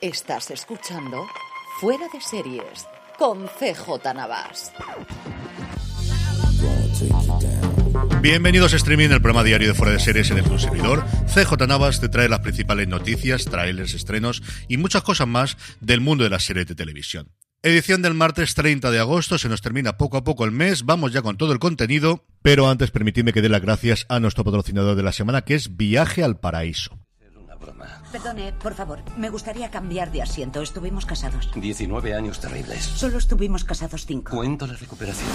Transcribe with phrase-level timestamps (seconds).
[0.00, 1.26] Estás escuchando
[1.80, 2.86] Fuera de Series
[3.18, 4.72] con CJ Navas.
[8.20, 11.04] Bienvenidos a Streaming, el programa diario de Fuera de Series en el servidor.
[11.26, 16.22] CJ Navas te trae las principales noticias, trailers, estrenos y muchas cosas más del mundo
[16.22, 17.32] de las series de televisión.
[17.64, 21.12] Edición del martes 30 de agosto, se nos termina poco a poco el mes, vamos
[21.12, 24.94] ya con todo el contenido, pero antes permitidme que dé las gracias a nuestro patrocinador
[24.94, 27.07] de la semana que es Viaje al Paraíso.
[28.12, 30.62] Perdone, por favor, me gustaría cambiar de asiento.
[30.62, 31.50] Estuvimos casados.
[31.54, 32.82] 19 años terribles.
[32.82, 34.36] Solo estuvimos casados cinco.
[34.36, 35.28] Cuento la recuperación.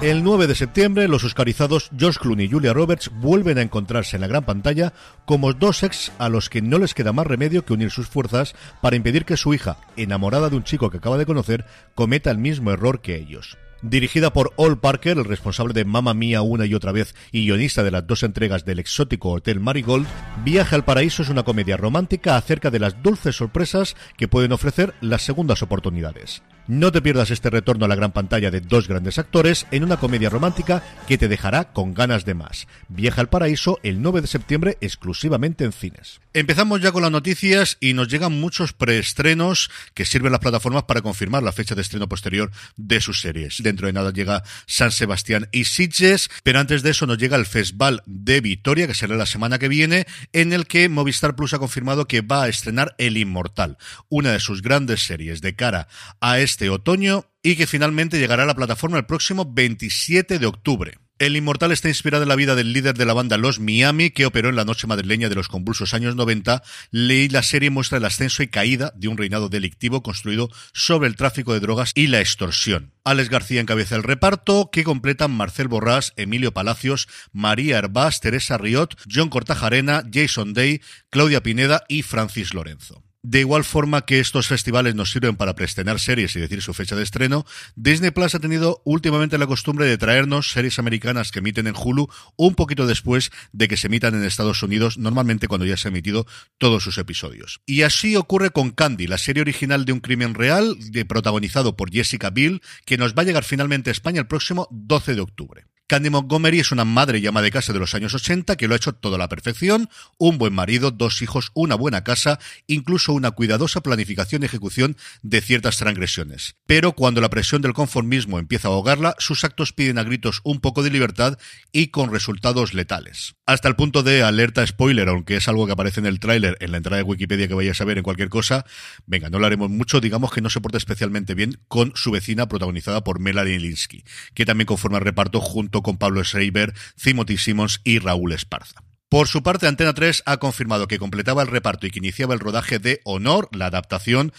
[0.00, 4.20] El 9 de septiembre, los oscarizados George Clooney y Julia Roberts vuelven a encontrarse en
[4.20, 4.92] la gran pantalla
[5.24, 8.54] como dos ex a los que no les queda más remedio que unir sus fuerzas
[8.80, 12.38] para impedir que su hija, enamorada de un chico que acaba de conocer, cometa el
[12.38, 13.56] mismo error que ellos.
[13.88, 17.84] Dirigida por Ol Parker, el responsable de Mamma Mía una y otra vez y guionista
[17.84, 20.08] de las dos entregas del exótico Hotel Marigold,
[20.44, 24.94] Viaje al Paraíso es una comedia romántica acerca de las dulces sorpresas que pueden ofrecer
[25.00, 26.42] las segundas oportunidades.
[26.68, 29.98] No te pierdas este retorno a la gran pantalla de dos grandes actores en una
[29.98, 32.66] comedia romántica que te dejará con ganas de más.
[32.88, 36.20] Viaja al Paraíso el 9 de septiembre exclusivamente en cines.
[36.32, 41.02] Empezamos ya con las noticias y nos llegan muchos preestrenos que sirven las plataformas para
[41.02, 43.58] confirmar la fecha de estreno posterior de sus series.
[43.62, 47.46] Dentro de nada llega San Sebastián y Sitges, pero antes de eso nos llega el
[47.46, 51.60] Festival de Vitoria, que será la semana que viene, en el que Movistar Plus ha
[51.60, 53.78] confirmado que va a estrenar El Inmortal,
[54.08, 55.86] una de sus grandes series de cara
[56.20, 60.46] a este este otoño y que finalmente llegará a la plataforma el próximo 27 de
[60.46, 60.94] octubre.
[61.18, 64.24] El Inmortal está inspirado en la vida del líder de la banda Los Miami, que
[64.24, 66.62] operó en la noche madrileña de los convulsos años 90.
[66.90, 71.16] Leí la serie muestra el ascenso y caída de un reinado delictivo construido sobre el
[71.16, 72.94] tráfico de drogas y la extorsión.
[73.04, 78.96] Alex García encabeza el reparto, que completan Marcel Borrás, Emilio Palacios, María Herbás, Teresa Riot,
[79.10, 80.80] John Cortajarena, Jason Day,
[81.10, 83.05] Claudia Pineda y Francis Lorenzo.
[83.28, 86.94] De igual forma que estos festivales nos sirven para preestrenar series y decir su fecha
[86.94, 87.44] de estreno,
[87.74, 92.06] Disney Plus ha tenido últimamente la costumbre de traernos series americanas que emiten en Hulu
[92.36, 95.90] un poquito después de que se emitan en Estados Unidos, normalmente cuando ya se ha
[95.90, 96.24] emitido
[96.58, 97.60] todos sus episodios.
[97.66, 101.90] Y así ocurre con Candy, la serie original de un crimen real, de, protagonizado por
[101.90, 105.66] Jessica Biel, que nos va a llegar finalmente a España el próximo 12 de octubre.
[105.88, 108.76] Candy Montgomery es una madre llama de casa de los años 80 que lo ha
[108.76, 109.88] hecho todo a la perfección,
[110.18, 115.40] un buen marido, dos hijos, una buena casa, incluso una cuidadosa planificación y ejecución de
[115.40, 116.56] ciertas transgresiones.
[116.66, 120.60] Pero cuando la presión del conformismo empieza a ahogarla, sus actos piden a gritos un
[120.60, 121.38] poco de libertad
[121.70, 123.36] y con resultados letales.
[123.46, 126.72] Hasta el punto de alerta spoiler, aunque es algo que aparece en el tráiler, en
[126.72, 128.66] la entrada de Wikipedia que vayas a ver en cualquier cosa,
[129.06, 132.48] venga, no lo haremos mucho, digamos que no se porta especialmente bien con su vecina
[132.48, 134.02] protagonizada por Melanie Linsky,
[134.34, 138.82] que también conforma el reparto junto con Pablo Schreiber, Timothy Simmons y Raúl Esparza.
[139.08, 142.40] Por su parte, Antena 3 ha confirmado que completaba el reparto y que iniciaba el
[142.40, 144.32] rodaje de Honor, la adaptación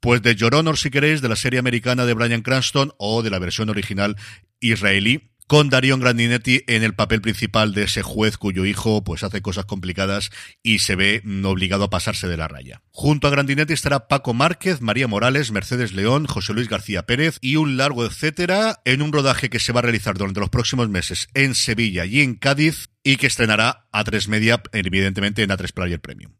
[0.00, 3.30] pues de Your Honor, si queréis, de la serie americana de Brian Cranston o de
[3.30, 4.16] la versión original
[4.60, 9.42] israelí con Darion Grandinetti en el papel principal de ese juez cuyo hijo pues hace
[9.42, 10.30] cosas complicadas
[10.62, 12.82] y se ve obligado a pasarse de la raya.
[12.92, 17.56] Junto a Grandinetti estará Paco Márquez, María Morales, Mercedes León, José Luis García Pérez y
[17.56, 21.26] un largo etcétera en un rodaje que se va a realizar durante los próximos meses
[21.34, 26.00] en Sevilla y en Cádiz y que estrenará a tres media evidentemente en A3 Player
[26.00, 26.39] Premium.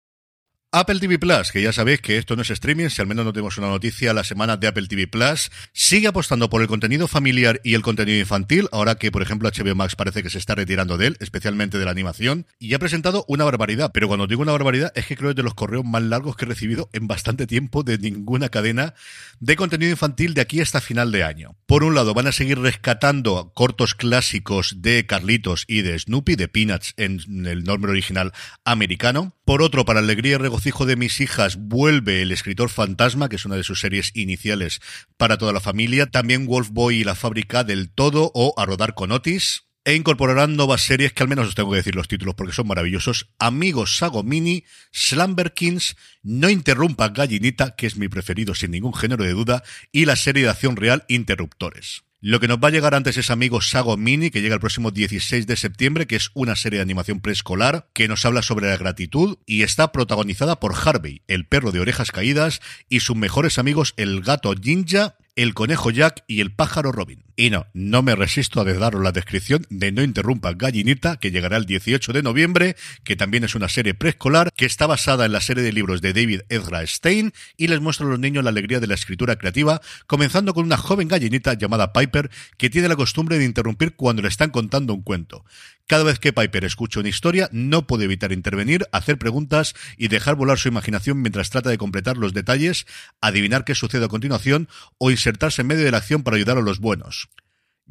[0.73, 3.33] Apple TV Plus, que ya sabéis que esto no es streaming, si al menos no
[3.33, 7.59] tenemos una noticia la semana de Apple TV Plus, sigue apostando por el contenido familiar
[7.65, 10.97] y el contenido infantil, ahora que, por ejemplo, HBO Max parece que se está retirando
[10.97, 14.53] de él, especialmente de la animación, y ha presentado una barbaridad, pero cuando digo una
[14.53, 17.05] barbaridad es que creo que es de los correos más largos que he recibido en
[17.05, 18.93] bastante tiempo de ninguna cadena
[19.41, 21.57] de contenido infantil de aquí hasta final de año.
[21.65, 26.47] Por un lado, van a seguir rescatando cortos clásicos de Carlitos y de Snoopy, de
[26.47, 28.31] Peanuts en el nombre original
[28.63, 29.35] americano.
[29.43, 33.45] Por otro, para alegría y hijo de mis hijas vuelve El escritor fantasma, que es
[33.45, 34.79] una de sus series iniciales
[35.17, 36.07] para toda la familia.
[36.07, 39.63] También Wolf Boy y la fábrica del todo o A rodar con Otis.
[39.83, 42.67] E incorporarán nuevas series que al menos os tengo que decir los títulos porque son
[42.67, 43.29] maravillosos.
[43.39, 49.23] Amigos Sago Mini, Slumber Kings, No Interrumpa Gallinita, que es mi preferido sin ningún género
[49.23, 52.03] de duda, y la serie de acción real Interruptores.
[52.23, 54.91] Lo que nos va a llegar antes es Amigos Sago Mini, que llega el próximo
[54.91, 58.77] 16 de septiembre, que es una serie de animación preescolar que nos habla sobre la
[58.77, 63.95] gratitud y está protagonizada por Harvey, el perro de orejas caídas, y sus mejores amigos,
[63.97, 67.23] el gato Jinja, el conejo Jack y el pájaro Robin.
[67.41, 71.57] Y no, no me resisto a daros la descripción de No Interrumpa Gallinita, que llegará
[71.57, 75.41] el 18 de noviembre, que también es una serie preescolar, que está basada en la
[75.41, 78.79] serie de libros de David Ezra Stein, y les muestra a los niños la alegría
[78.79, 82.29] de la escritura creativa, comenzando con una joven gallinita llamada Piper,
[82.59, 85.43] que tiene la costumbre de interrumpir cuando le están contando un cuento.
[85.87, 90.35] Cada vez que Piper escucha una historia, no puede evitar intervenir, hacer preguntas y dejar
[90.35, 92.85] volar su imaginación mientras trata de completar los detalles,
[93.19, 96.61] adivinar qué sucede a continuación o insertarse en medio de la acción para ayudar a
[96.61, 97.30] los buenos.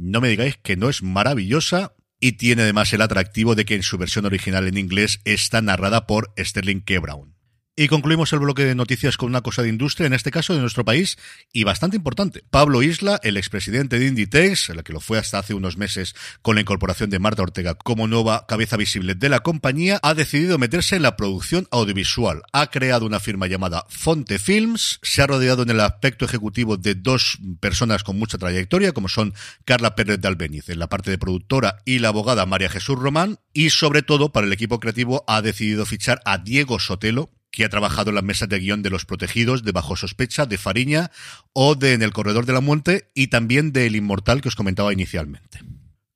[0.03, 3.83] No me digáis que no es maravillosa y tiene además el atractivo de que en
[3.83, 6.99] su versión original en inglés está narrada por Sterling K.
[7.01, 7.40] Brown.
[7.81, 10.61] Y concluimos el bloque de noticias con una cosa de industria, en este caso de
[10.61, 11.17] nuestro país,
[11.51, 12.45] y bastante importante.
[12.51, 16.57] Pablo Isla, el expresidente de Inditex, el que lo fue hasta hace unos meses con
[16.57, 20.97] la incorporación de Marta Ortega como nueva cabeza visible de la compañía, ha decidido meterse
[20.97, 22.43] en la producción audiovisual.
[22.53, 26.97] Ha creado una firma llamada Fonte Films, se ha rodeado en el aspecto ejecutivo de
[26.97, 29.33] dos personas con mucha trayectoria, como son
[29.65, 33.39] Carla Pérez de Albeniz en la parte de productora y la abogada María Jesús Román,
[33.55, 37.69] y sobre todo para el equipo creativo ha decidido fichar a Diego Sotelo, que ha
[37.69, 41.11] trabajado en las mesas de guion de Los Protegidos, de Bajo Sospecha, de Fariña
[41.53, 44.57] o de En el Corredor de la Muerte y también de El Inmortal que os
[44.57, 45.61] comentaba inicialmente.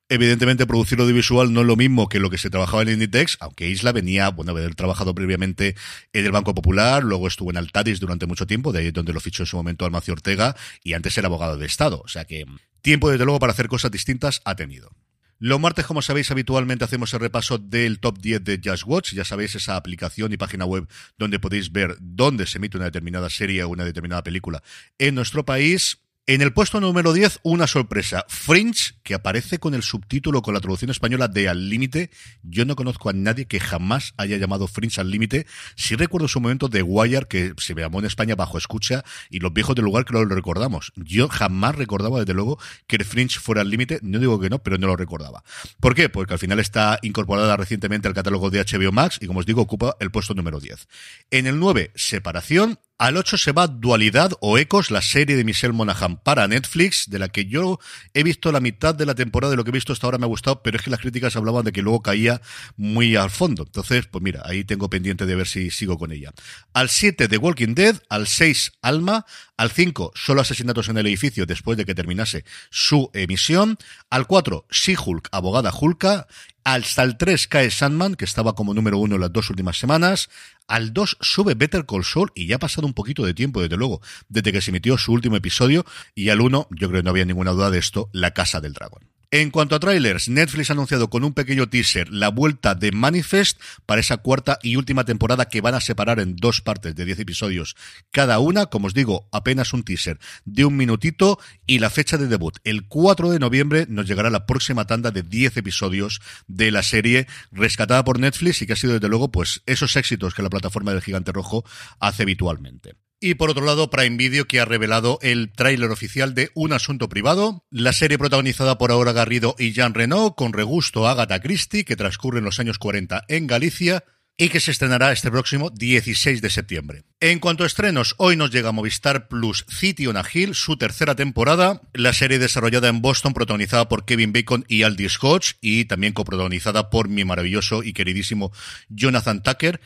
[0.07, 3.67] Evidentemente, producir audiovisual no es lo mismo que lo que se trabajaba en Inditex, aunque
[3.67, 5.75] Isla venía, bueno, haber trabajado previamente
[6.13, 9.19] en el Banco Popular, luego estuvo en Altadis durante mucho tiempo, de ahí donde lo
[9.19, 12.03] fichó en su momento Almacio Ortega, y antes era abogado de Estado.
[12.05, 12.45] O sea que
[12.81, 14.91] tiempo, desde luego, para hacer cosas distintas ha tenido.
[15.37, 19.13] Los martes, como sabéis, habitualmente hacemos el repaso del top 10 de Just Watch.
[19.13, 20.87] Ya sabéis, esa aplicación y página web
[21.17, 24.63] donde podéis ver dónde se emite una determinada serie o una determinada película
[24.97, 26.04] en nuestro país.
[26.27, 28.25] En el puesto número 10, una sorpresa.
[28.27, 32.09] Fringe, que aparece con el subtítulo con la traducción española de Al Límite.
[32.41, 35.45] Yo no conozco a nadie que jamás haya llamado Fringe al Límite.
[35.75, 39.53] Sí recuerdo su momento de Wire, que se llamó en España bajo escucha, y los
[39.53, 40.93] viejos del lugar que lo recordamos.
[40.95, 42.57] Yo jamás recordaba, desde luego,
[42.87, 43.99] que el Fringe fuera al límite.
[44.01, 45.43] No digo que no, pero no lo recordaba.
[45.79, 46.09] ¿Por qué?
[46.09, 49.61] Porque al final está incorporada recientemente al catálogo de HBO Max y, como os digo,
[49.61, 50.87] ocupa el puesto número 10.
[51.29, 52.79] En el 9, Separación.
[52.97, 57.19] Al 8 se va Dualidad o Ecos, la serie de Michelle Monaghan para Netflix, de
[57.19, 57.77] la que yo
[58.13, 60.23] he visto la mitad de la temporada de lo que he visto hasta ahora me
[60.23, 62.39] ha gustado, pero es que las críticas hablaban de que luego caía
[62.77, 63.63] muy al fondo.
[63.63, 66.31] Entonces, pues mira, ahí tengo pendiente de ver si sigo con ella.
[66.71, 69.25] Al 7 The Walking Dead, al 6 Alma,
[69.57, 73.77] al 5 Solo asesinatos en el edificio después de que terminase su emisión,
[74.09, 76.27] al 4 She-Hulk, abogada Hulka,
[76.65, 80.29] hasta el 3 cae Sandman, que estaba como número uno las dos últimas semanas.
[80.67, 83.77] Al 2 sube Better Call Saul y ya ha pasado un poquito de tiempo, desde
[83.77, 85.85] luego, desde que se emitió su último episodio.
[86.15, 88.73] Y al 1, yo creo que no había ninguna duda de esto, La Casa del
[88.73, 89.14] Dragón.
[89.31, 93.59] En cuanto a trailers, Netflix ha anunciado con un pequeño teaser la vuelta de Manifest
[93.85, 97.19] para esa cuarta y última temporada que van a separar en dos partes de 10
[97.19, 97.75] episodios
[98.11, 98.67] cada una.
[98.67, 102.57] Como os digo, apenas un teaser de un minutito y la fecha de debut.
[102.63, 107.27] El 4 de noviembre nos llegará la próxima tanda de 10 episodios de la serie
[107.51, 110.91] rescatada por Netflix y que ha sido desde luego pues esos éxitos que la plataforma
[110.91, 111.65] del Gigante Rojo
[111.99, 113.04] hace habitualmente.
[113.19, 117.09] Y por otro lado, Prime Video que ha revelado el tráiler oficial de Un asunto
[117.09, 121.85] privado, la serie protagonizada por Aura Garrido y Jean Reno, con regusto a Agatha Christie,
[121.85, 124.03] que transcurre en los años 40 en Galicia,
[124.37, 127.03] y que se estrenará este próximo 16 de septiembre.
[127.21, 131.15] En cuanto a estrenos, hoy nos llega Movistar Plus City on a Hill, su tercera
[131.15, 136.13] temporada, la serie desarrollada en Boston, protagonizada por Kevin Bacon y Aldi Scotch, y también
[136.13, 138.51] coprotagonizada por mi maravilloso y queridísimo
[138.89, 139.79] Jonathan Tucker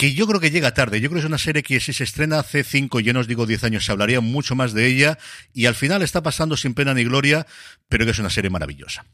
[0.00, 0.98] que yo creo que llega tarde.
[0.98, 3.26] Yo creo que es una serie que si se estrena hace cinco, yo no os
[3.26, 5.18] digo diez años, se hablaría mucho más de ella
[5.52, 7.46] y al final está pasando sin pena ni gloria,
[7.90, 9.04] pero que es una serie maravillosa.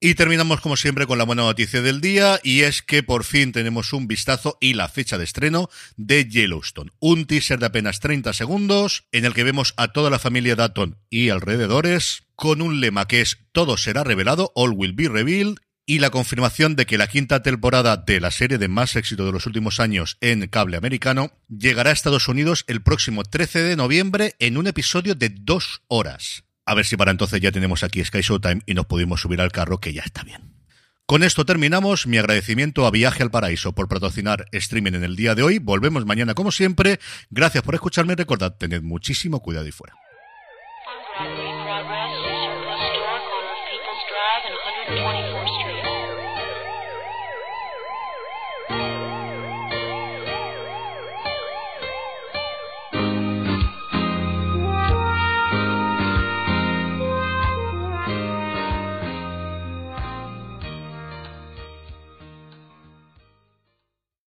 [0.00, 3.52] Y terminamos como siempre con la buena noticia del día y es que por fin
[3.52, 6.90] tenemos un vistazo y la fecha de estreno de Yellowstone.
[7.00, 10.98] Un teaser de apenas 30 segundos en el que vemos a toda la familia Datton
[11.08, 15.98] y alrededores con un lema que es todo será revelado, all will be revealed y
[15.98, 19.46] la confirmación de que la quinta temporada de la serie de más éxito de los
[19.46, 24.56] últimos años en cable americano llegará a Estados Unidos el próximo 13 de noviembre en
[24.56, 26.44] un episodio de dos horas.
[26.66, 29.52] A ver si para entonces ya tenemos aquí Sky Showtime y nos pudimos subir al
[29.52, 30.54] carro, que ya está bien.
[31.06, 32.06] Con esto terminamos.
[32.06, 35.58] Mi agradecimiento a Viaje al Paraíso por patrocinar streaming en el día de hoy.
[35.58, 36.98] Volvemos mañana como siempre.
[37.28, 38.14] Gracias por escucharme.
[38.14, 39.94] Recordad, tened muchísimo cuidado y fuera.